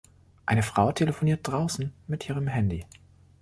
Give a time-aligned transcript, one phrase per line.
[0.47, 2.87] Eine Frau telefoniert draußen mit ihrem Handy.